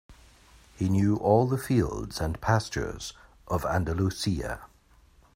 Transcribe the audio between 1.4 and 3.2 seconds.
the fields and pastures